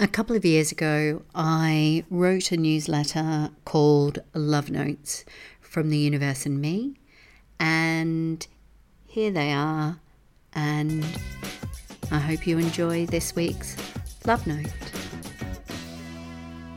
[0.00, 5.24] A couple of years ago, I wrote a newsletter called Love Notes
[5.60, 6.94] from the Universe and Me,
[7.58, 8.46] and
[9.08, 9.98] here they are.
[10.54, 11.04] And
[12.12, 13.76] I hope you enjoy this week's
[14.24, 14.70] Love Note.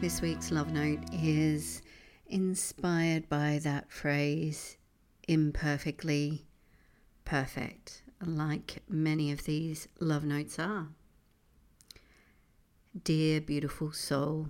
[0.00, 1.82] This week's Love Note is
[2.28, 4.76] inspired by that phrase,
[5.26, 6.46] imperfectly
[7.24, 10.86] perfect, like many of these love notes are.
[13.04, 14.48] Dear beautiful soul,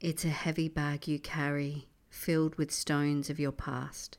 [0.00, 4.16] it's a heavy bag you carry filled with stones of your past.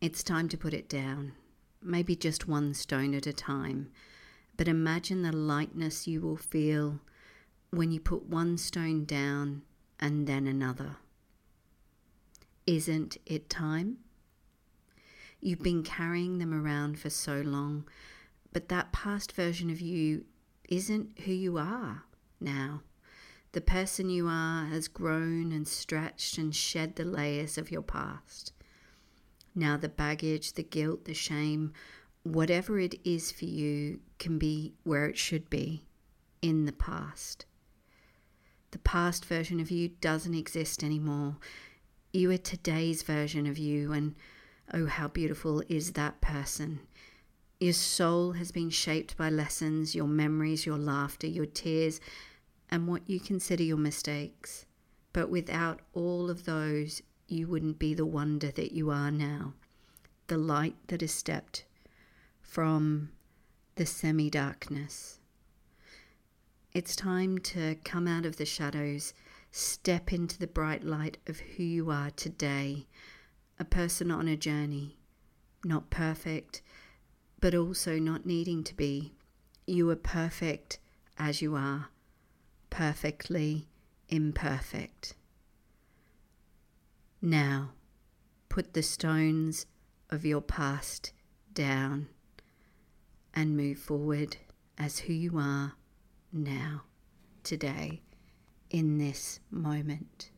[0.00, 1.32] It's time to put it down,
[1.82, 3.90] maybe just one stone at a time,
[4.56, 7.00] but imagine the lightness you will feel
[7.68, 9.60] when you put one stone down
[10.00, 10.96] and then another.
[12.66, 13.98] Isn't it time?
[15.38, 17.86] You've been carrying them around for so long,
[18.54, 20.24] but that past version of you
[20.70, 22.04] isn't who you are
[22.40, 22.82] now.
[23.52, 28.52] The person you are has grown and stretched and shed the layers of your past.
[29.54, 31.72] Now, the baggage, the guilt, the shame,
[32.22, 35.84] whatever it is for you, can be where it should be
[36.40, 37.46] in the past.
[38.70, 41.38] The past version of you doesn't exist anymore.
[42.12, 44.14] You are today's version of you, and
[44.72, 46.78] oh, how beautiful is that person.
[47.60, 52.00] Your soul has been shaped by lessons, your memories, your laughter, your tears,
[52.70, 54.64] and what you consider your mistakes.
[55.12, 59.52] But without all of those, you wouldn't be the wonder that you are now.
[60.28, 61.66] The light that has stepped
[62.40, 63.10] from
[63.74, 65.18] the semi darkness.
[66.72, 69.12] It's time to come out of the shadows,
[69.50, 72.86] step into the bright light of who you are today,
[73.58, 74.96] a person on a journey,
[75.62, 76.62] not perfect
[77.40, 79.12] but also not needing to be.
[79.66, 80.78] You are perfect
[81.18, 81.88] as you are,
[82.68, 83.68] perfectly
[84.08, 85.14] imperfect.
[87.22, 87.72] Now,
[88.48, 89.66] put the stones
[90.10, 91.12] of your past
[91.52, 92.08] down
[93.34, 94.36] and move forward
[94.78, 95.74] as who you are
[96.32, 96.82] now,
[97.42, 98.02] today,
[98.70, 100.30] in this moment.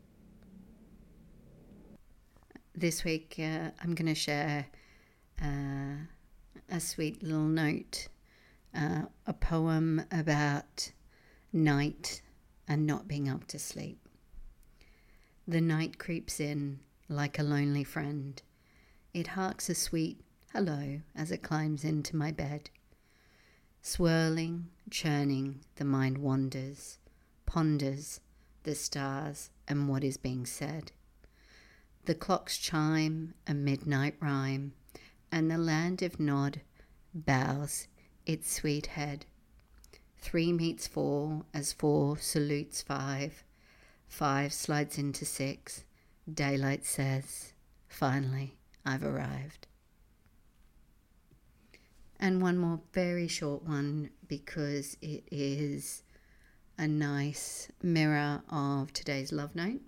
[2.74, 4.66] This week, uh, I'm going to share.
[5.40, 6.06] Uh,
[6.72, 8.08] a sweet little note,
[8.74, 10.90] uh, a poem about
[11.52, 12.22] night
[12.66, 14.08] and not being able to sleep.
[15.46, 16.80] The night creeps in
[17.10, 18.40] like a lonely friend.
[19.12, 20.22] It harks a sweet
[20.54, 22.70] hello as it climbs into my bed.
[23.82, 26.98] Swirling, churning, the mind wanders,
[27.44, 28.20] ponders
[28.62, 30.92] the stars and what is being said.
[32.06, 34.72] The clocks chime a midnight rhyme
[35.32, 36.60] and the land of Nod
[37.14, 37.88] bows
[38.26, 39.24] its sweet head.
[40.18, 43.42] Three meets four as four salutes five.
[44.06, 45.84] Five slides into six.
[46.32, 47.54] Daylight says,
[47.88, 48.54] Finally,
[48.84, 49.66] I've arrived.
[52.20, 56.04] And one more very short one because it is
[56.78, 59.80] a nice mirror of today's love note.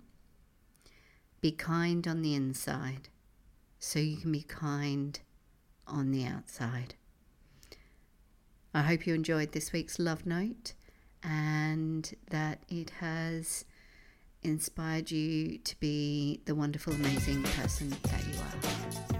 [1.39, 3.09] Be kind on the inside
[3.79, 5.19] so you can be kind
[5.87, 6.95] on the outside.
[8.73, 10.73] I hope you enjoyed this week's love note
[11.23, 13.65] and that it has
[14.43, 19.14] inspired you to be the wonderful, amazing person that you are.